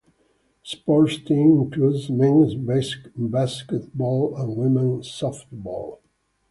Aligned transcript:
Sports 0.63 1.19
teams 1.25 1.59
include 1.61 2.09
Men's 2.09 2.55
Basketball 2.55 4.35
and 4.35 4.55
Women's 4.55 5.07
Softball. 5.09 5.99